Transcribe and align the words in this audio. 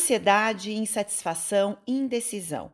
ansiedade, 0.00 0.72
insatisfação 0.72 1.76
indecisão. 1.86 2.72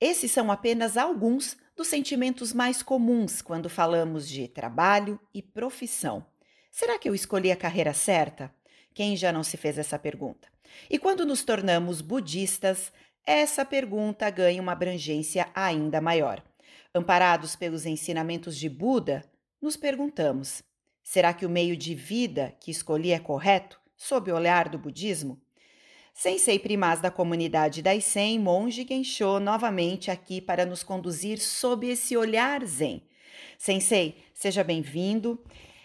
Esses 0.00 0.32
são 0.32 0.50
apenas 0.50 0.96
alguns 0.96 1.54
dos 1.76 1.86
sentimentos 1.86 2.54
mais 2.54 2.82
comuns 2.82 3.42
quando 3.42 3.68
falamos 3.68 4.26
de 4.26 4.48
trabalho 4.48 5.20
e 5.34 5.42
profissão. 5.42 6.24
Será 6.70 6.98
que 6.98 7.06
eu 7.06 7.14
escolhi 7.14 7.52
a 7.52 7.56
carreira 7.56 7.92
certa? 7.92 8.50
Quem 8.94 9.14
já 9.16 9.30
não 9.30 9.42
se 9.42 9.58
fez 9.58 9.76
essa 9.76 9.98
pergunta? 9.98 10.48
E 10.88 10.98
quando 10.98 11.26
nos 11.26 11.44
tornamos 11.44 12.00
budistas, 12.00 12.90
essa 13.26 13.66
pergunta 13.66 14.30
ganha 14.30 14.62
uma 14.62 14.72
abrangência 14.72 15.50
ainda 15.54 16.00
maior. 16.00 16.42
Amparados 16.94 17.54
pelos 17.54 17.84
ensinamentos 17.84 18.56
de 18.56 18.70
Buda, 18.70 19.22
nos 19.60 19.76
perguntamos: 19.76 20.62
será 21.02 21.34
que 21.34 21.44
o 21.44 21.50
meio 21.50 21.76
de 21.76 21.94
vida 21.94 22.56
que 22.58 22.70
escolhi 22.70 23.12
é 23.12 23.18
correto, 23.18 23.78
sob 23.94 24.32
o 24.32 24.34
olhar 24.34 24.70
do 24.70 24.78
budismo? 24.78 25.38
Sensei 26.14 26.58
primaz 26.58 27.00
da 27.00 27.10
comunidade 27.10 27.82
Daisen, 27.82 28.38
monge 28.38 28.86
Gensho, 28.86 29.40
novamente 29.40 30.10
aqui 30.10 30.40
para 30.40 30.66
nos 30.66 30.82
conduzir 30.82 31.38
sob 31.40 31.88
esse 31.88 32.16
olhar 32.16 32.64
zen. 32.64 33.02
Sensei, 33.58 34.22
seja 34.34 34.62
bem-vindo. 34.62 35.42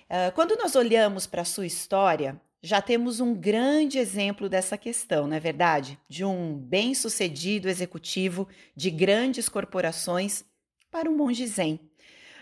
Uh, 0.10 0.32
quando 0.36 0.56
nós 0.58 0.76
olhamos 0.76 1.26
para 1.26 1.44
a 1.44 1.46
sua 1.46 1.66
história, 1.66 2.40
já 2.62 2.82
temos 2.82 3.20
um 3.20 3.34
grande 3.34 3.98
exemplo 3.98 4.50
dessa 4.50 4.78
questão, 4.78 5.28
não 5.28 5.38
é 5.38 5.40
verdade? 5.40 5.98
De 6.10 6.26
um 6.26 6.58
bem-sucedido 6.58 7.70
executivo 7.70 8.48
de 8.76 8.92
grandes 8.92 9.48
corporações 9.48 10.44
para 10.92 11.10
um 11.10 11.16
monge 11.16 11.48
zen. 11.48 11.80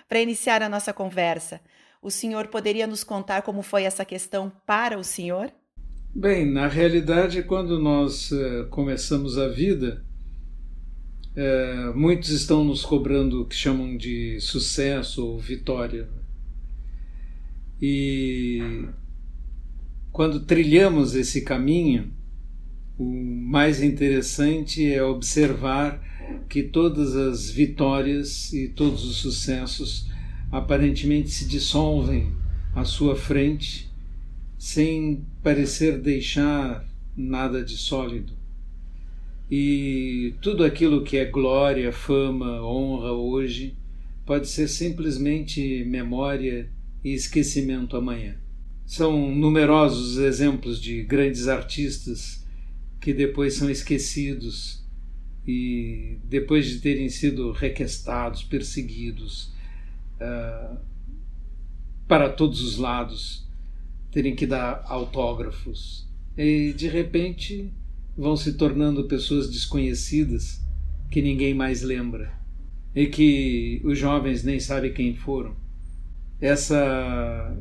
Para 0.07 0.21
iniciar 0.21 0.63
a 0.63 0.69
nossa 0.69 0.91
conversa, 0.91 1.61
o 2.01 2.09
senhor 2.09 2.47
poderia 2.47 2.87
nos 2.87 3.03
contar 3.03 3.43
como 3.43 3.61
foi 3.61 3.83
essa 3.83 4.03
questão 4.03 4.51
para 4.65 4.97
o 4.97 5.03
senhor? 5.03 5.53
Bem, 6.17 6.45
na 6.49 6.69
realidade, 6.69 7.43
quando 7.43 7.77
nós 7.77 8.31
uh, 8.31 8.67
começamos 8.69 9.37
a 9.37 9.49
vida, 9.49 10.01
uh, 11.35 11.93
muitos 11.93 12.29
estão 12.29 12.63
nos 12.63 12.85
cobrando 12.85 13.41
o 13.41 13.45
que 13.45 13.53
chamam 13.53 13.97
de 13.97 14.39
sucesso 14.39 15.27
ou 15.27 15.37
vitória. 15.37 16.07
E 17.81 18.85
quando 20.09 20.39
trilhamos 20.39 21.15
esse 21.15 21.41
caminho, 21.41 22.13
o 22.97 23.03
mais 23.03 23.83
interessante 23.83 24.89
é 24.89 25.03
observar 25.03 26.01
que 26.47 26.63
todas 26.63 27.13
as 27.13 27.49
vitórias 27.49 28.53
e 28.53 28.69
todos 28.69 29.03
os 29.03 29.17
sucessos 29.17 30.09
aparentemente 30.49 31.29
se 31.29 31.45
dissolvem 31.45 32.31
à 32.73 32.85
sua 32.85 33.17
frente 33.17 33.84
sem 34.57 35.25
parecer 35.43 35.99
deixar 35.99 36.87
nada 37.15 37.63
de 37.63 37.77
sólido. 37.77 38.33
E 39.49 40.33
tudo 40.41 40.63
aquilo 40.63 41.03
que 41.03 41.17
é 41.17 41.25
glória, 41.25 41.91
fama, 41.91 42.61
honra 42.61 43.11
hoje 43.11 43.77
pode 44.25 44.47
ser 44.47 44.67
simplesmente 44.67 45.83
memória 45.85 46.69
e 47.03 47.13
esquecimento 47.13 47.95
amanhã. 47.95 48.35
São 48.85 49.33
numerosos 49.33 50.17
exemplos 50.17 50.81
de 50.81 51.03
grandes 51.03 51.47
artistas 51.47 52.43
que 52.99 53.13
depois 53.13 53.53
são 53.53 53.69
esquecidos 53.69 54.83
e 55.47 56.17
depois 56.23 56.67
de 56.67 56.79
terem 56.79 57.07
sido 57.07 57.51
requestados, 57.51 58.43
perseguidos 58.43 59.53
uh, 60.19 60.77
para 62.07 62.29
todos 62.29 62.61
os 62.61 62.77
lados, 62.77 63.44
terem 64.15 64.33
que 64.33 64.47
dar 64.47 64.81
autógrafos. 64.87 66.07
E 66.37 66.71
de 66.71 66.87
repente 66.87 67.69
vão 68.15 68.37
se 68.37 68.53
tornando 68.53 69.09
pessoas 69.09 69.49
desconhecidas 69.49 70.65
que 71.11 71.21
ninguém 71.21 71.53
mais 71.53 71.81
lembra 71.81 72.31
e 72.95 73.07
que 73.07 73.81
os 73.83 73.99
jovens 73.99 74.41
nem 74.41 74.57
sabem 74.57 74.93
quem 74.93 75.17
foram. 75.17 75.53
Essa 76.39 77.53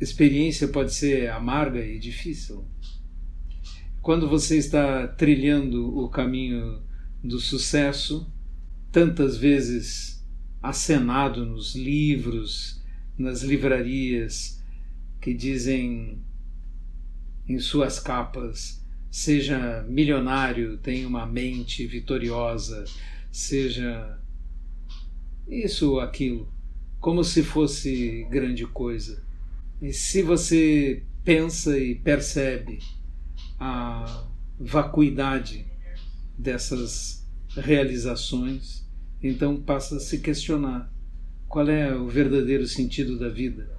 experiência 0.00 0.66
pode 0.66 0.94
ser 0.94 1.28
amarga 1.28 1.84
e 1.84 1.98
difícil. 1.98 2.64
Quando 4.00 4.26
você 4.26 4.56
está 4.56 5.06
trilhando 5.06 5.94
o 5.98 6.08
caminho 6.08 6.80
do 7.22 7.38
sucesso, 7.38 8.32
tantas 8.90 9.36
vezes 9.36 10.26
acenado 10.62 11.44
nos 11.44 11.76
livros, 11.76 12.82
nas 13.18 13.42
livrarias, 13.42 14.55
que 15.26 15.34
dizem 15.34 16.22
em 17.48 17.58
suas 17.58 17.98
capas: 17.98 18.80
seja 19.10 19.84
milionário, 19.88 20.78
tenha 20.78 21.08
uma 21.08 21.26
mente 21.26 21.84
vitoriosa, 21.84 22.84
seja 23.32 24.20
isso 25.48 25.94
ou 25.94 26.00
aquilo, 26.00 26.48
como 27.00 27.24
se 27.24 27.42
fosse 27.42 28.24
grande 28.30 28.64
coisa. 28.68 29.26
E 29.82 29.92
se 29.92 30.22
você 30.22 31.02
pensa 31.24 31.76
e 31.76 31.96
percebe 31.96 32.78
a 33.58 34.28
vacuidade 34.60 35.66
dessas 36.38 37.28
realizações, 37.48 38.88
então 39.20 39.60
passa 39.60 39.96
a 39.96 40.00
se 40.00 40.20
questionar 40.20 40.88
qual 41.48 41.68
é 41.68 41.92
o 41.96 42.06
verdadeiro 42.06 42.64
sentido 42.68 43.18
da 43.18 43.28
vida 43.28 43.75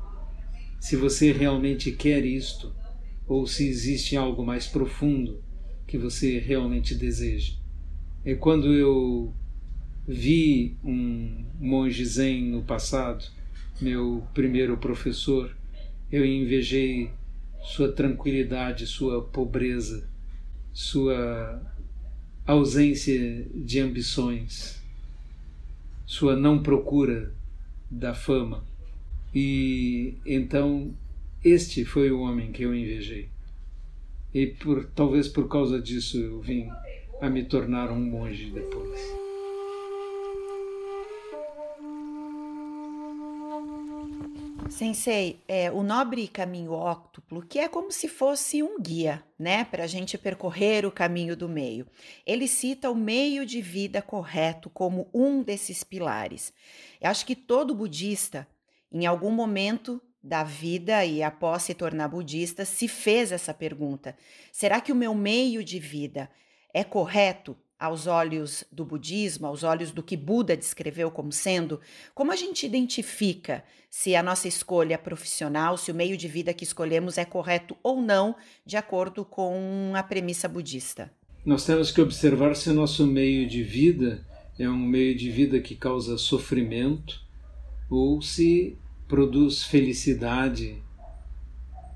se 0.80 0.96
você 0.96 1.32
realmente 1.32 1.92
quer 1.92 2.26
isto 2.26 2.74
ou 3.28 3.46
se 3.46 3.68
existe 3.68 4.16
algo 4.16 4.46
mais 4.46 4.68
profundo 4.68 5.44
que 5.86 5.98
você 5.98 6.40
realmente 6.40 6.96
deseja. 6.96 7.54
É 8.24 8.36
quando 8.36 8.74
eu 8.74 9.34
vi 10.08 10.78
um 10.84 11.46
monge 11.60 12.06
zen 12.06 12.44
no 12.44 12.64
passado, 12.64 13.26
meu 13.82 14.26
primeiro 14.34 14.78
professor, 14.78 15.56
eu 16.12 16.26
invejei 16.26 17.12
sua 17.64 17.92
tranquilidade, 17.92 18.88
sua 18.88 19.22
pobreza, 19.24 20.10
sua 20.74 21.62
ausência 22.46 23.46
de 23.54 23.80
ambições, 23.80 24.82
sua 26.06 26.36
não 26.36 26.64
procura 26.64 27.34
da 27.92 28.14
fama 28.14 28.64
e 29.34 30.16
então 30.26 30.94
este 31.44 31.86
foi 31.86 32.12
o 32.12 32.22
homem 32.22 32.52
que 32.52 32.64
eu 32.64 32.74
invejei. 32.74 33.30
E 34.34 34.48
por, 34.48 34.86
talvez 34.92 35.28
por 35.28 35.48
causa 35.48 35.82
disso 35.82 36.18
eu 36.18 36.42
vim 36.42 36.70
a 37.22 37.30
me 37.30 37.44
tornar 37.44 37.92
um 37.92 38.00
monge 38.00 38.52
depois. 38.52 39.28
Sensei, 44.70 45.40
é, 45.48 45.72
o 45.72 45.82
nobre 45.82 46.28
caminho 46.28 46.72
óctuplo, 46.74 47.42
que 47.42 47.58
é 47.58 47.70
como 47.70 47.92
se 47.92 48.08
fosse 48.08 48.62
um 48.62 48.80
guia, 48.80 49.24
né, 49.40 49.64
para 49.64 49.86
a 49.86 49.88
gente 49.88 50.18
percorrer 50.18 50.86
o 50.86 50.92
caminho 50.92 51.36
do 51.36 51.48
meio. 51.48 51.88
Ele 52.26 52.48
cita 52.48 52.92
o 52.92 52.96
meio 52.96 53.46
de 53.46 53.62
vida 53.62 54.02
correto 54.02 54.70
como 54.70 55.08
um 55.14 55.42
desses 55.42 55.84
pilares. 55.84 56.54
Eu 57.00 57.10
acho 57.10 57.26
que 57.26 57.36
todo 57.36 57.74
budista 57.74 58.46
em 58.92 59.06
algum 59.06 59.32
momento 59.32 60.02
da 60.24 60.44
vida 60.44 61.06
e 61.06 61.24
após 61.24 61.64
se 61.64 61.74
tornar 61.74 62.10
budista, 62.10 62.66
se 62.66 62.88
fez 62.88 63.32
essa 63.32 63.54
pergunta: 63.54 64.16
será 64.52 64.82
que 64.82 64.92
o 64.92 64.96
meu 64.96 65.14
meio 65.16 65.64
de 65.64 65.80
vida 65.80 66.30
é 66.74 66.84
correto 66.84 67.56
aos 67.80 68.08
olhos 68.08 68.64
do 68.72 68.84
budismo, 68.84 69.46
aos 69.46 69.64
olhos 69.64 69.92
do 69.92 70.02
que 70.02 70.18
Buda 70.18 70.58
descreveu 70.58 71.12
como 71.12 71.32
sendo? 71.32 71.80
Como 72.14 72.32
a 72.32 72.36
gente 72.36 72.66
identifica 72.66 73.64
se 73.90 74.16
a 74.16 74.24
nossa 74.24 74.48
escolha 74.48 74.98
profissional, 74.98 75.78
se 75.78 75.92
o 75.92 75.96
meio 75.96 76.18
de 76.18 76.28
vida 76.28 76.54
que 76.54 76.64
escolhemos 76.64 77.18
é 77.18 77.26
correto 77.26 77.78
ou 77.84 78.02
não, 78.02 78.36
de 78.66 78.76
acordo 78.76 79.24
com 79.24 79.94
a 79.96 80.04
premissa 80.04 80.48
budista? 80.48 81.12
Nós 81.46 81.66
temos 81.66 81.92
que 81.92 82.02
observar 82.02 82.56
se 82.56 82.70
o 82.70 82.74
nosso 82.74 83.08
meio 83.08 83.48
de 83.48 83.64
vida 83.64 84.26
é 84.60 84.68
um 84.68 84.78
meio 84.78 85.16
de 85.16 85.30
vida 85.30 85.60
que 85.60 85.76
causa 85.76 86.18
sofrimento 86.18 87.27
ou 87.90 88.22
se 88.22 88.78
produz 89.08 89.64
felicidade 89.64 90.82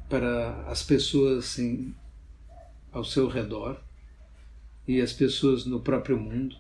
para 0.10 0.64
as 0.68 0.84
pessoas 0.84 1.58
em, 1.60 1.94
ao 2.92 3.04
seu 3.04 3.28
redor 3.28 3.82
e 4.88 5.02
as 5.02 5.14
pessoas 5.14 5.66
no 5.66 5.80
próprio 5.80 6.20
mundo. 6.20 6.56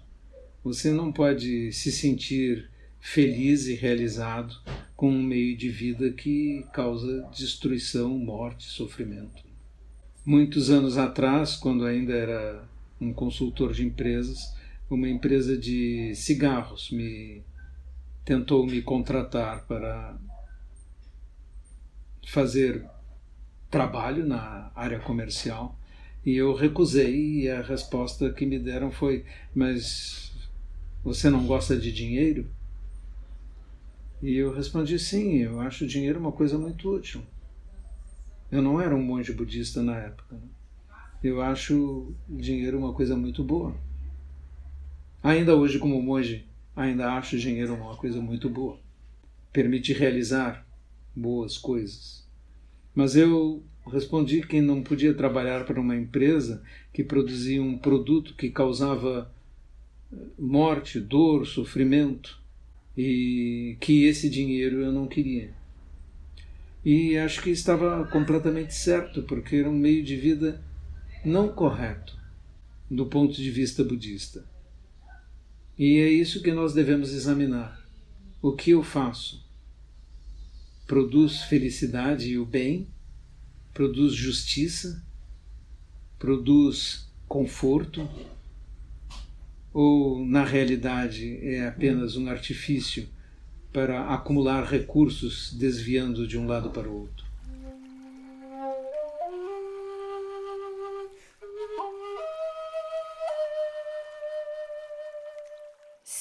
Você 0.63 0.92
não 0.92 1.12
pode 1.12 1.72
se 1.72 1.92
sentir 1.92 2.69
feliz 3.00 3.68
e 3.68 3.74
realizado 3.74 4.56
com 4.95 5.10
um 5.10 5.24
meio 5.24 5.57
de 5.57 5.69
vida 5.69 6.12
que 6.12 6.63
causa 6.72 7.27
destruição, 7.36 8.10
morte, 8.18 8.66
sofrimento. 8.66 9.44
Muitos 10.24 10.69
anos 10.69 10.98
atrás, 10.98 11.56
quando 11.56 11.86
ainda 11.86 12.13
era 12.13 12.63
um 13.00 13.12
consultor 13.12 13.74
de 13.74 13.84
empresas, 13.84 14.56
uma 14.88 15.10
empresa 15.10 15.57
de 15.57 16.13
cigarros 16.13 16.92
me 16.92 17.42
tentou 18.24 18.66
me 18.66 18.82
contratar 18.82 19.66
para 19.66 20.18
fazer 22.28 22.86
trabalho 23.70 24.26
na 24.26 24.72
área 24.76 25.00
comercial 25.00 25.78
E 26.26 26.36
eu 26.36 26.54
recusei, 26.54 27.42
e 27.42 27.50
a 27.50 27.62
resposta 27.62 28.32
que 28.32 28.46
me 28.46 28.60
deram 28.60 28.92
foi: 28.92 29.26
Mas 29.56 30.32
você 31.04 31.30
não 31.30 31.48
gosta 31.48 31.76
de 31.78 31.92
dinheiro? 31.92 32.48
E 34.22 34.36
eu 34.36 34.54
respondi: 34.54 35.00
Sim, 35.00 35.38
eu 35.38 35.60
acho 35.60 35.88
dinheiro 35.88 36.20
uma 36.20 36.32
coisa 36.32 36.60
muito 36.60 36.94
útil. 36.94 37.24
Eu 38.52 38.62
não 38.62 38.80
era 38.80 38.96
um 38.96 39.02
monge 39.02 39.34
budista 39.34 39.82
na 39.82 39.98
época. 39.98 40.36
Né? 40.36 40.48
Eu 41.24 41.42
acho 41.42 42.14
dinheiro 42.30 42.78
uma 42.78 42.94
coisa 42.94 43.16
muito 43.16 43.44
boa. 43.44 43.76
Ainda 45.24 45.56
hoje, 45.56 45.80
como 45.80 46.02
monge, 46.02 46.48
ainda 46.76 47.14
acho 47.14 47.36
o 47.36 47.40
dinheiro 47.40 47.74
uma 47.74 47.96
coisa 47.96 48.22
muito 48.22 48.50
boa. 48.50 48.80
Permite 49.52 49.94
realizar 49.94 50.66
boas 51.16 51.58
coisas. 51.58 52.28
Mas 52.94 53.16
eu 53.16 53.64
respondi 53.88 54.42
que 54.42 54.62
não 54.62 54.84
podia 54.84 55.14
trabalhar 55.14 55.66
para 55.66 55.80
uma 55.80 55.96
empresa 55.96 56.64
que 56.94 57.04
produzia 57.04 57.62
um 57.62 57.78
produto 57.78 58.36
que 58.36 58.50
causava 58.50 59.32
eh, 60.12 60.16
morte, 60.38 61.00
dor, 61.00 61.48
sofrimento 61.48 62.40
e 62.98 63.78
que 63.80 64.06
esse 64.06 64.30
dinheiro 64.30 64.82
eu 64.82 64.92
não 64.92 65.08
queria. 65.08 65.54
E 66.84 67.18
acho 67.18 67.42
que 67.42 67.52
estava 67.52 68.06
completamente 68.08 68.74
certo, 68.74 69.22
porque 69.24 69.58
era 69.58 69.70
um 69.70 69.78
meio 69.78 70.04
de 70.04 70.16
vida 70.16 70.62
não 71.24 71.48
correto 71.50 72.18
do 72.90 73.06
ponto 73.06 73.34
de 73.34 73.52
vista 73.52 73.84
budista. 73.84 74.44
E 75.81 75.98
é 75.98 76.07
isso 76.07 76.44
que 76.44 76.51
nós 76.51 76.75
devemos 76.75 77.12
examinar. 77.12 77.83
O 78.39 78.51
que 78.51 78.69
eu 78.69 78.83
faço? 78.83 79.44
Produz 80.86 81.42
felicidade 81.45 82.30
e 82.30 82.38
o 82.38 82.45
bem? 82.45 82.88
Produz 83.74 84.13
justiça? 84.13 85.04
Produz 86.19 87.12
conforto? 87.28 88.07
Ou, 89.74 90.24
na 90.24 90.45
realidade, 90.45 91.39
é 91.42 91.68
apenas 91.68 92.16
um 92.16 92.30
artifício 92.30 93.10
para 93.74 94.13
acumular 94.13 94.63
recursos 94.63 95.51
desviando 95.51 96.27
de 96.27 96.38
um 96.38 96.45
lado 96.45 96.69
para 96.69 96.88
o 96.88 96.95
outro? 96.95 97.25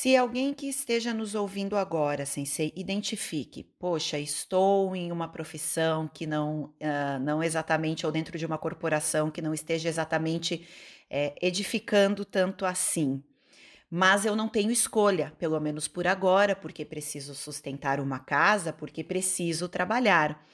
Se 0.01 0.17
alguém 0.17 0.55
que 0.55 0.67
esteja 0.67 1.13
nos 1.13 1.35
ouvindo 1.35 1.77
agora, 1.77 2.25
sensei, 2.25 2.73
identifique, 2.75 3.65
poxa, 3.79 4.19
estou 4.19 4.97
em 4.97 5.13
uma 5.13 5.29
profissão 5.29 6.09
que 6.09 6.27
não, 6.27 6.73
uh, 6.81 7.21
não 7.21 7.43
exatamente, 7.43 8.07
ou 8.07 8.11
dentro 8.11 8.39
de 8.39 8.47
uma 8.47 8.57
corporação 8.57 9.31
que 9.31 9.43
não 9.43 9.53
esteja 9.53 9.91
exatamente 9.91 10.67
é, 11.11 11.35
edificando 11.43 12.25
tanto 12.25 12.65
assim, 12.65 13.23
mas 13.91 14.25
eu 14.25 14.35
não 14.35 14.49
tenho 14.49 14.71
escolha, 14.71 15.35
pelo 15.39 15.61
menos 15.61 15.87
por 15.87 16.07
agora, 16.07 16.57
porque 16.57 16.83
preciso 16.83 17.35
sustentar 17.35 18.01
uma 18.01 18.21
casa, 18.21 18.73
porque 18.73 19.05
preciso 19.05 19.69
trabalhar. 19.69 20.49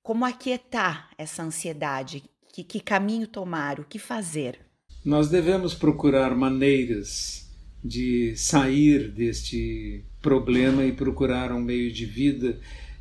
Como 0.00 0.24
aquietar 0.24 1.10
essa 1.18 1.42
ansiedade? 1.42 2.22
Que, 2.52 2.62
que 2.62 2.78
caminho 2.78 3.26
tomar? 3.26 3.80
O 3.80 3.84
que 3.84 3.98
fazer? 3.98 4.60
Nós 5.04 5.28
devemos 5.28 5.74
procurar 5.74 6.36
maneiras 6.36 7.45
de 7.86 8.34
sair 8.36 9.10
deste 9.10 10.04
problema 10.20 10.84
e 10.84 10.92
procurar 10.92 11.52
um 11.52 11.60
meio 11.60 11.92
de 11.92 12.04
vida 12.04 12.58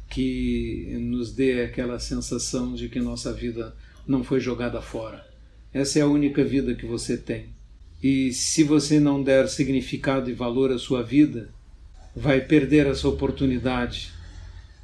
que 0.09 0.95
nos 0.99 1.33
dê 1.33 1.63
aquela 1.63 1.99
sensação 1.99 2.75
de 2.75 2.87
que 2.87 2.99
nossa 2.99 3.33
vida 3.33 3.75
não 4.07 4.23
foi 4.23 4.39
jogada 4.39 4.81
fora. 4.81 5.25
Essa 5.73 5.99
é 5.99 6.01
a 6.03 6.07
única 6.07 6.43
vida 6.43 6.75
que 6.75 6.85
você 6.85 7.17
tem. 7.17 7.47
E 8.01 8.31
se 8.31 8.63
você 8.63 8.99
não 8.99 9.23
der 9.23 9.47
significado 9.49 10.29
e 10.29 10.33
valor 10.33 10.71
à 10.71 10.77
sua 10.77 11.01
vida, 11.01 11.49
vai 12.15 12.39
perder 12.39 12.87
essa 12.87 13.07
oportunidade 13.07 14.13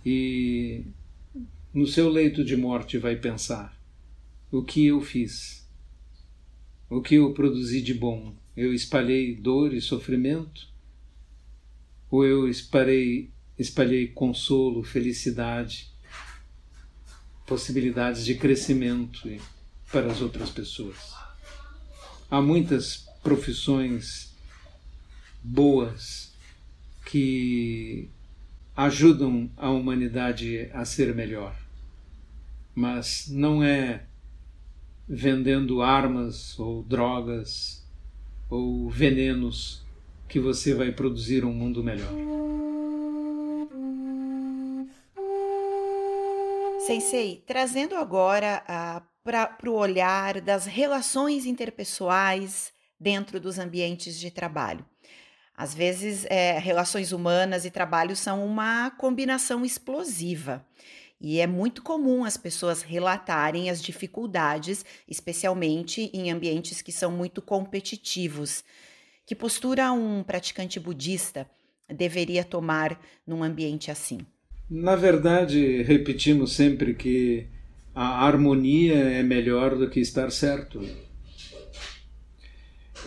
e 0.05 0.83
no 1.73 1.87
seu 1.87 2.09
leito 2.09 2.43
de 2.43 2.57
morte 2.57 2.97
vai 2.97 3.15
pensar: 3.15 3.77
o 4.51 4.63
que 4.63 4.87
eu 4.87 4.99
fiz? 5.01 5.65
O 6.89 7.01
que 7.01 7.15
eu 7.15 7.33
produzi 7.33 7.81
de 7.81 7.93
bom? 7.93 8.33
Eu 8.55 8.73
espalhei 8.73 9.35
dor 9.35 9.73
e 9.73 9.81
sofrimento? 9.81 10.67
Ou 12.09 12.25
eu 12.25 12.49
espalhei, 12.49 13.31
espalhei 13.57 14.07
consolo, 14.07 14.83
felicidade, 14.83 15.89
possibilidades 17.45 18.25
de 18.25 18.35
crescimento 18.35 19.29
para 19.91 20.11
as 20.11 20.21
outras 20.21 20.49
pessoas? 20.49 21.13
Há 22.29 22.41
muitas 22.41 23.07
profissões 23.23 24.35
boas 25.43 26.33
que 27.05 28.09
ajudam 28.75 29.49
a 29.57 29.69
humanidade 29.69 30.69
a 30.73 30.85
ser 30.85 31.13
melhor, 31.13 31.55
mas 32.73 33.27
não 33.29 33.63
é 33.63 34.05
vendendo 35.07 35.81
armas 35.81 36.57
ou 36.57 36.83
drogas 36.83 37.80
ou 38.51 38.89
venenos 38.89 39.81
que 40.27 40.37
você 40.37 40.73
vai 40.73 40.91
produzir 40.91 41.45
um 41.45 41.53
mundo 41.53 41.81
melhor. 41.81 42.11
Sensei, 46.85 47.41
trazendo 47.47 47.95
agora 47.95 48.61
para 49.23 49.69
o 49.69 49.73
olhar 49.73 50.41
das 50.41 50.65
relações 50.65 51.45
interpessoais 51.45 52.73
dentro 52.99 53.39
dos 53.39 53.57
ambientes 53.57 54.19
de 54.19 54.29
trabalho. 54.29 54.85
Às 55.55 55.73
vezes, 55.73 56.25
é, 56.25 56.57
relações 56.59 57.11
humanas 57.11 57.65
e 57.65 57.71
trabalho 57.71 58.15
são 58.15 58.45
uma 58.45 58.91
combinação 58.91 59.63
explosiva. 59.63 60.65
E 61.23 61.39
é 61.39 61.45
muito 61.45 61.83
comum 61.83 62.25
as 62.25 62.35
pessoas 62.35 62.81
relatarem 62.81 63.69
as 63.69 63.79
dificuldades, 63.79 64.83
especialmente 65.07 66.09
em 66.13 66.31
ambientes 66.31 66.81
que 66.81 66.91
são 66.91 67.11
muito 67.11 67.43
competitivos. 67.43 68.63
Que 69.23 69.35
postura 69.35 69.91
um 69.91 70.23
praticante 70.23 70.79
budista 70.79 71.47
deveria 71.87 72.43
tomar 72.43 72.99
num 73.25 73.43
ambiente 73.43 73.91
assim? 73.91 74.19
Na 74.67 74.95
verdade, 74.95 75.83
repetimos 75.83 76.53
sempre 76.53 76.95
que 76.95 77.45
a 77.93 78.25
harmonia 78.25 78.95
é 78.95 79.21
melhor 79.21 79.77
do 79.77 79.89
que 79.89 79.99
estar 79.99 80.31
certo. 80.31 80.81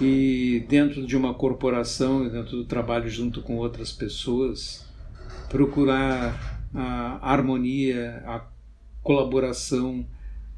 E 0.00 0.65
dentro 0.69 1.05
de 1.05 1.17
uma 1.17 1.35
corporação, 1.35 2.29
dentro 2.29 2.59
do 2.59 2.65
trabalho 2.65 3.09
junto 3.09 3.43
com 3.43 3.57
outras 3.57 3.93
pessoas, 3.93 4.87
procurar 5.49 6.63
a 6.75 7.33
harmonia, 7.33 8.23
a 8.26 8.45
colaboração, 9.02 10.07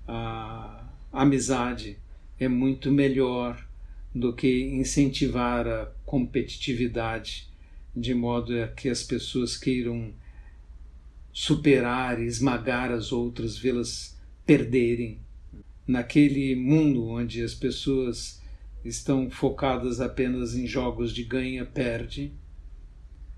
a 0.08 0.88
amizade 1.12 1.98
é 2.40 2.48
muito 2.48 2.90
melhor 2.90 3.62
do 4.14 4.32
que 4.32 4.64
incentivar 4.64 5.68
a 5.68 5.86
competitividade 6.06 7.48
de 7.94 8.14
modo 8.14 8.62
a 8.62 8.68
que 8.68 8.88
as 8.88 9.02
pessoas 9.02 9.56
queiram 9.56 10.12
superar, 11.32 12.20
esmagar 12.20 12.90
as 12.90 13.12
outras, 13.12 13.58
vê-las 13.58 14.16
perderem. 14.44 15.20
Naquele 15.86 16.56
mundo 16.56 17.06
onde 17.06 17.42
as 17.42 17.54
pessoas 17.54 18.42
estão 18.84 19.30
focadas 19.30 20.00
apenas 20.00 20.54
em 20.54 20.66
jogos 20.66 21.12
de 21.12 21.24
ganha-perde, 21.24 22.32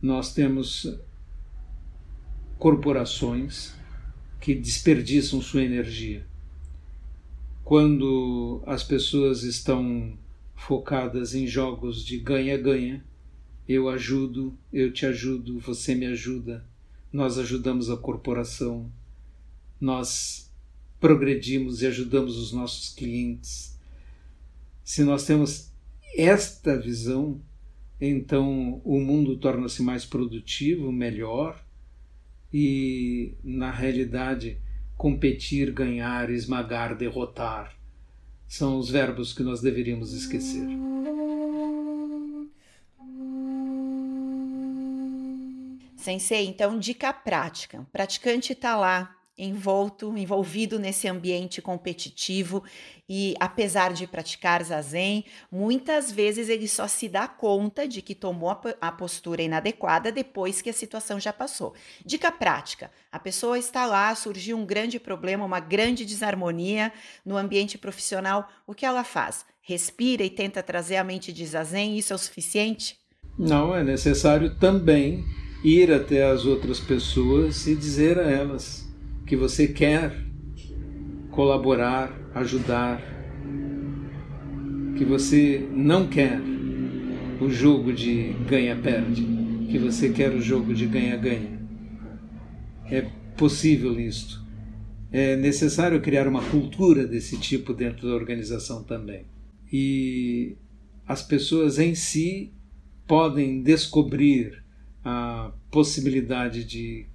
nós 0.00 0.32
temos 0.32 0.99
corporações 2.59 3.73
que 4.41 4.55
desperdiçam 4.55 5.41
sua 5.41 5.62
energia. 5.62 6.27
Quando 7.65 8.62
as 8.67 8.83
pessoas 8.83 9.43
estão 9.43 10.19
focadas 10.57 11.35
em 11.35 11.47
jogos 11.47 12.05
de 12.05 12.19
ganha-ganha, 12.19 13.05
eu 13.69 13.88
ajudo, 13.88 14.59
eu 14.73 14.93
te 14.93 15.07
ajudo, 15.07 15.61
você 15.61 15.95
me 15.95 16.07
ajuda, 16.07 16.65
nós 17.12 17.38
ajudamos 17.38 17.91
a 17.91 17.97
corporação, 17.97 18.91
nós 19.81 20.50
progredimos 20.99 21.83
e 21.83 21.87
ajudamos 21.87 22.37
os 22.38 22.53
nossos 22.53 22.95
clientes. 22.95 23.79
Se 24.83 25.05
nós 25.05 25.25
temos 25.27 25.71
esta 26.17 26.77
visão, 26.79 27.41
então 28.00 28.81
o 28.85 28.99
mundo 28.99 29.37
torna-se 29.37 29.83
mais 29.83 30.05
produtivo, 30.05 30.91
melhor, 30.91 31.62
e, 32.52 33.35
na 33.43 33.71
realidade, 33.71 34.59
competir, 34.97 35.73
ganhar, 35.73 36.31
esmagar, 36.31 36.97
derrotar 36.97 37.78
são 38.49 38.78
os 38.78 38.88
verbos 38.88 39.35
que 39.35 39.43
nós 39.43 39.61
deveríamos 39.61 40.14
esquecer. 40.14 40.67
Sensei, 45.97 46.47
então, 46.47 46.78
dica 46.78 47.12
prática. 47.12 47.81
O 47.81 47.85
praticante 47.85 48.55
está 48.55 48.75
lá 48.75 49.17
envolto, 49.38 50.16
envolvido 50.16 50.78
nesse 50.78 51.07
ambiente 51.07 51.62
competitivo 51.62 52.64
e 53.09 53.35
apesar 53.38 53.92
de 53.92 54.07
praticar 54.07 54.62
zazen, 54.64 55.25
muitas 55.50 56.11
vezes 56.11 56.49
ele 56.49 56.66
só 56.66 56.88
se 56.88 57.09
dá 57.09 57.28
conta 57.28 57.87
de 57.87 58.02
que 58.02 58.14
tomou 58.14 58.54
a 58.80 58.92
postura 58.92 59.42
inadequada 59.42 60.11
depois 60.11 60.61
que 60.61 60.68
a 60.68 60.73
situação 60.75 61.21
já 61.21 61.33
passou. 61.33 61.73
Dica 62.04 62.33
prática: 62.33 62.90
a 63.12 63.18
pessoa 63.18 63.59
está 63.59 63.87
lá, 63.87 64.14
surgiu 64.14 64.59
um 64.59 64.66
grande 64.66 64.99
problema, 64.99 65.45
uma 65.45 65.61
grande 65.61 66.04
desarmonia 66.04 66.92
no 67.25 67.37
ambiente 67.37 67.78
profissional, 67.78 68.49
o 68.66 68.75
que 68.75 68.85
ela 68.85 69.04
faz? 69.04 69.47
Respira 69.62 70.25
e 70.25 70.30
tenta 70.30 70.62
trazer 70.62 70.97
a 70.97 71.04
mente 71.04 71.33
de 71.33 71.47
zazen, 71.47 71.97
isso 71.97 72.12
é 72.12 72.16
o 72.16 72.18
suficiente? 72.18 72.99
Não, 73.38 73.75
é 73.75 73.85
necessário 73.85 74.59
também 74.59 75.25
ir 75.62 75.92
até 75.92 76.25
as 76.25 76.45
outras 76.45 76.80
pessoas 76.80 77.66
e 77.66 77.76
dizer 77.76 78.18
a 78.18 78.30
elas 78.30 78.88
que 79.28 79.37
você 79.37 79.68
quer 79.68 80.25
colaborar, 81.30 82.11
ajudar, 82.35 82.99
que 84.97 85.04
você 85.04 85.68
não 85.70 86.08
quer 86.08 86.40
o 87.38 87.50
jogo 87.50 87.92
de 87.92 88.32
ganha-perde, 88.49 89.23
que 89.70 89.78
você 89.78 90.08
quer 90.08 90.32
o 90.32 90.40
jogo 90.40 90.73
de 90.73 90.87
ganha-ganha. 90.87 91.61
É 92.90 93.02
possível 93.37 94.00
isto. 94.00 94.42
É 95.12 95.37
necessário 95.37 96.00
criar 96.00 96.26
uma 96.26 96.42
cultura 96.42 97.06
desse 97.06 97.38
tipo 97.38 97.75
dentro 97.75 98.08
da 98.08 98.14
organização 98.14 98.82
também. 98.82 99.26
E 99.70 100.56
as 101.06 101.23
pessoas 101.23 101.78
em 101.78 101.94
si 101.94 102.50
podem 103.06 103.62
descobrir 103.62 104.64
a 105.04 105.52
possibilidade 105.70 106.64
de 106.64 107.06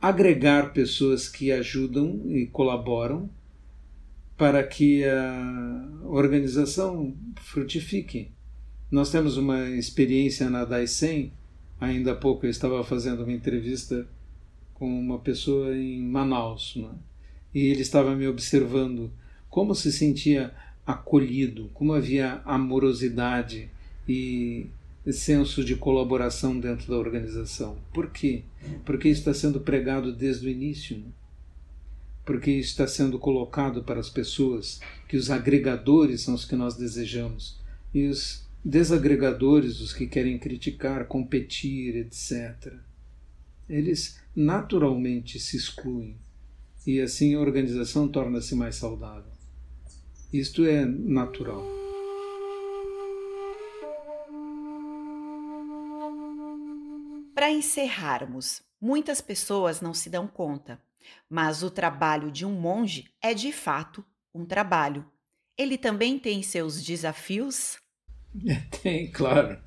agregar 0.00 0.72
pessoas 0.72 1.28
que 1.28 1.52
ajudam 1.52 2.22
e 2.26 2.46
colaboram 2.46 3.28
para 4.36 4.62
que 4.62 5.04
a 5.04 6.00
organização 6.04 7.14
frutifique. 7.36 8.30
Nós 8.90 9.10
temos 9.10 9.36
uma 9.36 9.68
experiência 9.68 10.48
na 10.48 10.64
Daisen, 10.64 11.32
ainda 11.78 12.12
há 12.12 12.16
pouco 12.16 12.46
eu 12.46 12.50
estava 12.50 12.82
fazendo 12.82 13.22
uma 13.22 13.32
entrevista 13.32 14.08
com 14.74 14.88
uma 14.98 15.18
pessoa 15.18 15.76
em 15.76 16.02
Manaus, 16.02 16.74
né? 16.76 16.88
e 17.54 17.66
ele 17.66 17.82
estava 17.82 18.16
me 18.16 18.26
observando 18.26 19.10
como 19.50 19.74
se 19.74 19.92
sentia 19.92 20.54
acolhido, 20.86 21.70
como 21.74 21.92
havia 21.92 22.40
amorosidade 22.44 23.68
e 24.08 24.66
senso 25.12 25.64
de 25.64 25.76
colaboração 25.76 26.58
dentro 26.58 26.90
da 26.90 26.98
organização. 26.98 27.78
Por 27.92 28.10
quê? 28.10 28.42
Porque 28.84 29.08
está 29.08 29.32
sendo 29.32 29.60
pregado 29.60 30.12
desde 30.12 30.46
o 30.46 30.50
início. 30.50 30.98
Né? 30.98 31.06
Porque 32.24 32.50
está 32.50 32.86
sendo 32.86 33.18
colocado 33.18 33.82
para 33.82 34.00
as 34.00 34.10
pessoas 34.10 34.80
que 35.08 35.16
os 35.16 35.30
agregadores 35.30 36.22
são 36.22 36.34
os 36.34 36.44
que 36.44 36.54
nós 36.54 36.76
desejamos 36.76 37.58
e 37.92 38.06
os 38.06 38.46
desagregadores, 38.64 39.80
os 39.80 39.92
que 39.92 40.06
querem 40.06 40.38
criticar, 40.38 41.06
competir, 41.06 41.96
etc. 41.96 42.74
Eles 43.68 44.20
naturalmente 44.36 45.40
se 45.40 45.56
excluem 45.56 46.16
e 46.86 47.00
assim 47.00 47.34
a 47.34 47.40
organização 47.40 48.08
torna-se 48.08 48.54
mais 48.54 48.76
saudável. 48.76 49.30
Isto 50.32 50.64
é 50.64 50.84
natural. 50.84 51.66
Para 57.40 57.50
encerrarmos, 57.50 58.60
muitas 58.78 59.22
pessoas 59.22 59.80
não 59.80 59.94
se 59.94 60.10
dão 60.10 60.26
conta, 60.26 60.78
mas 61.26 61.62
o 61.62 61.70
trabalho 61.70 62.30
de 62.30 62.44
um 62.44 62.52
monge 62.52 63.06
é 63.18 63.32
de 63.32 63.50
fato 63.50 64.04
um 64.34 64.44
trabalho. 64.44 65.06
Ele 65.56 65.78
também 65.78 66.18
tem 66.18 66.42
seus 66.42 66.84
desafios? 66.84 67.78
Tem, 68.82 69.10
claro. 69.10 69.58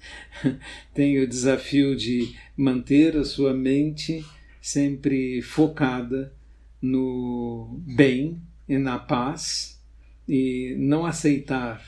Tem 0.93 1.17
o 1.17 1.27
desafio 1.27 1.95
de 1.95 2.37
manter 2.55 3.17
a 3.17 3.25
sua 3.25 3.55
mente 3.55 4.23
sempre 4.61 5.41
focada 5.41 6.31
no 6.79 7.81
bem 7.87 8.39
e 8.69 8.77
na 8.77 8.99
paz 8.99 9.83
e 10.29 10.75
não 10.77 11.07
aceitar 11.07 11.83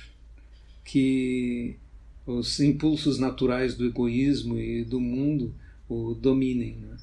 que 0.84 1.78
os 2.26 2.60
impulsos 2.60 3.20
naturais 3.20 3.76
do 3.76 3.86
egoísmo 3.86 4.58
e 4.58 4.84
do 4.84 5.00
mundo 5.00 5.54
o 5.88 6.14
dominem. 6.14 6.78
Né? 6.78 6.98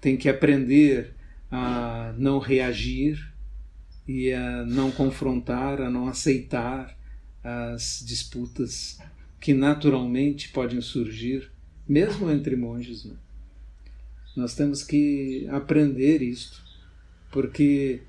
Tem 0.00 0.16
que 0.16 0.28
aprender 0.28 1.14
a 1.50 2.14
não 2.16 2.38
reagir 2.38 3.32
e 4.06 4.32
a 4.32 4.64
não 4.64 4.90
confrontar, 4.90 5.80
a 5.80 5.90
não 5.90 6.08
aceitar 6.08 6.96
as 7.42 8.02
disputas 8.06 8.98
que 9.40 9.54
naturalmente 9.54 10.48
podem 10.48 10.80
surgir, 10.80 11.50
mesmo 11.88 12.30
entre 12.30 12.56
monges. 12.56 13.04
Né? 13.04 13.14
Nós 14.36 14.54
temos 14.54 14.82
que 14.82 15.46
aprender 15.50 16.22
isto, 16.22 16.62
porque 17.30 18.02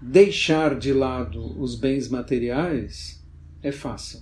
deixar 0.00 0.78
de 0.78 0.92
lado 0.92 1.60
os 1.60 1.74
bens 1.74 2.08
materiais 2.08 3.22
é 3.62 3.70
fácil. 3.70 4.20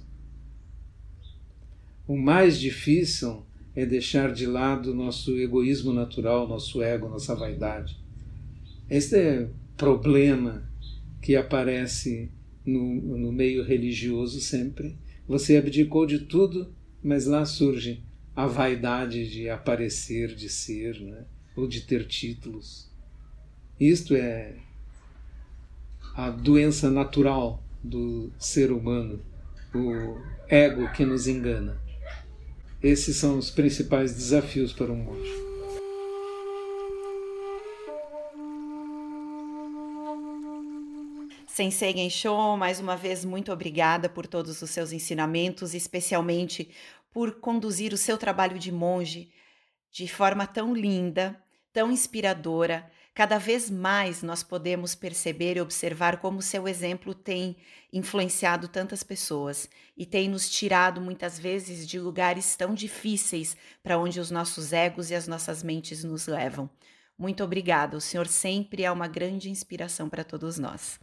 O 2.06 2.16
mais 2.16 2.58
difícil 2.58 3.44
é 3.74 3.86
deixar 3.86 4.32
de 4.32 4.46
lado 4.46 4.94
nosso 4.94 5.36
egoísmo 5.38 5.92
natural, 5.92 6.48
nosso 6.48 6.82
ego, 6.82 7.08
nossa 7.08 7.34
vaidade. 7.34 7.96
Este 8.88 9.16
é 9.16 9.48
problema 9.76 10.68
que 11.22 11.36
aparece 11.36 12.30
no, 12.64 13.16
no 13.16 13.32
meio 13.32 13.62
religioso 13.62 14.40
sempre. 14.40 14.96
Você 15.26 15.56
abdicou 15.56 16.06
de 16.06 16.20
tudo, 16.20 16.72
mas 17.02 17.26
lá 17.26 17.44
surge 17.44 18.02
a 18.34 18.46
vaidade 18.46 19.30
de 19.30 19.48
aparecer, 19.48 20.34
de 20.34 20.48
ser, 20.48 21.00
né? 21.00 21.24
ou 21.56 21.66
de 21.66 21.82
ter 21.82 22.06
títulos. 22.06 22.90
Isto 23.78 24.14
é 24.14 24.56
a 26.14 26.30
doença 26.30 26.90
natural 26.90 27.62
do 27.82 28.30
ser 28.38 28.72
humano, 28.72 29.20
o 29.74 30.18
ego 30.48 30.90
que 30.92 31.04
nos 31.04 31.26
engana. 31.26 31.80
Esses 32.82 33.16
são 33.16 33.36
os 33.36 33.50
principais 33.50 34.14
desafios 34.14 34.72
para 34.72 34.90
um 34.90 34.96
monge. 34.96 35.30
Sensei 41.46 41.92
Gensho, 41.92 42.56
mais 42.56 42.80
uma 42.80 42.96
vez, 42.96 43.22
muito 43.22 43.52
obrigada 43.52 44.08
por 44.08 44.26
todos 44.26 44.62
os 44.62 44.70
seus 44.70 44.92
ensinamentos, 44.92 45.74
especialmente 45.74 46.70
por 47.12 47.34
conduzir 47.34 47.92
o 47.92 47.98
seu 47.98 48.16
trabalho 48.16 48.58
de 48.58 48.72
monge 48.72 49.30
de 49.90 50.08
forma 50.08 50.46
tão 50.46 50.72
linda, 50.72 51.38
tão 51.74 51.92
inspiradora 51.92 52.90
Cada 53.14 53.38
vez 53.38 53.68
mais 53.68 54.22
nós 54.22 54.42
podemos 54.42 54.94
perceber 54.94 55.56
e 55.56 55.60
observar 55.60 56.20
como 56.20 56.40
seu 56.40 56.68
exemplo 56.68 57.12
tem 57.12 57.56
influenciado 57.92 58.68
tantas 58.68 59.02
pessoas 59.02 59.68
e 59.96 60.06
tem 60.06 60.28
nos 60.28 60.48
tirado 60.48 61.00
muitas 61.00 61.38
vezes 61.38 61.86
de 61.86 61.98
lugares 61.98 62.54
tão 62.56 62.72
difíceis 62.72 63.56
para 63.82 63.98
onde 63.98 64.20
os 64.20 64.30
nossos 64.30 64.72
egos 64.72 65.10
e 65.10 65.14
as 65.14 65.26
nossas 65.26 65.62
mentes 65.62 66.04
nos 66.04 66.26
levam. 66.26 66.70
Muito 67.18 67.44
obrigada, 67.44 67.96
o 67.96 68.00
Senhor 68.00 68.26
sempre 68.26 68.84
é 68.84 68.90
uma 68.90 69.08
grande 69.08 69.50
inspiração 69.50 70.08
para 70.08 70.24
todos 70.24 70.58
nós. 70.58 70.98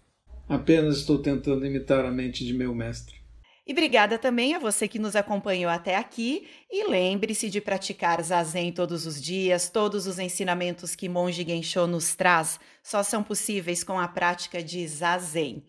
Apenas 0.50 0.98
estou 0.98 1.22
tentando 1.22 1.66
imitar 1.66 2.06
a 2.06 2.12
mente 2.12 2.46
de 2.46 2.54
meu 2.54 2.74
mestre. 2.74 3.27
E 3.68 3.74
obrigada 3.74 4.18
também 4.18 4.56
a 4.56 4.60
você 4.60 4.88
que 4.88 4.98
nos 4.98 5.14
acompanhou 5.14 5.70
até 5.70 5.98
aqui. 5.98 6.48
E 6.72 6.88
lembre-se 6.88 7.50
de 7.50 7.60
praticar 7.60 8.24
zazen 8.24 8.72
todos 8.72 9.06
os 9.06 9.22
dias. 9.22 9.70
Todos 9.70 10.08
os 10.08 10.18
ensinamentos 10.18 10.96
que 10.96 11.10
Monge 11.10 11.44
Gensho 11.46 11.86
nos 11.86 12.16
traz 12.16 12.60
só 12.82 13.04
são 13.04 13.22
possíveis 13.22 13.84
com 13.84 14.00
a 14.00 14.08
prática 14.08 14.64
de 14.64 14.88
zazen. 14.88 15.64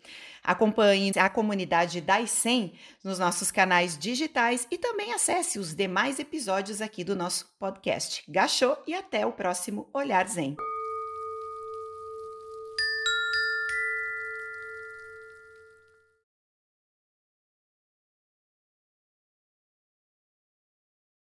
Acompanhe 0.44 1.12
a 1.16 1.28
comunidade 1.28 2.00
Daisen 2.00 2.72
nos 3.02 3.18
nossos 3.18 3.50
canais 3.50 3.98
digitais 3.98 4.66
e 4.70 4.78
também 4.78 5.12
acesse 5.12 5.58
os 5.58 5.74
demais 5.74 6.20
episódios 6.20 6.80
aqui 6.80 7.02
do 7.02 7.16
nosso 7.16 7.52
podcast. 7.58 8.22
Gachou 8.28 8.76
e 8.86 8.94
até 8.94 9.26
o 9.26 9.32
próximo 9.32 9.90
Olhar 9.92 10.26
Zen. 10.28 10.56